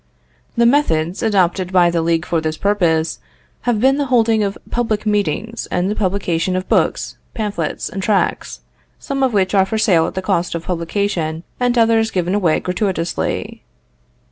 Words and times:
The 0.57 0.65
methods 0.65 1.21
adopted 1.21 1.71
by 1.71 1.91
the 1.91 2.01
League 2.01 2.25
for 2.25 2.41
the 2.41 2.51
purpose 2.59 3.19
have 3.69 3.79
been 3.79 3.97
the 3.97 4.05
holding 4.07 4.41
of 4.41 4.57
public 4.71 5.05
meetings 5.05 5.67
and 5.69 5.91
the 5.91 5.95
publication 5.95 6.55
of 6.55 6.67
books, 6.67 7.17
pamphlets, 7.35 7.87
and 7.87 8.01
tracts, 8.01 8.61
some 8.97 9.21
of 9.21 9.31
which 9.31 9.53
are 9.53 9.63
for 9.63 9.77
sale 9.77 10.07
at 10.07 10.15
the 10.15 10.21
cost 10.23 10.55
of 10.55 10.63
publication, 10.65 11.43
and 11.59 11.77
others 11.77 12.09
given 12.09 12.33
away 12.33 12.59
gratuitously. 12.61 13.61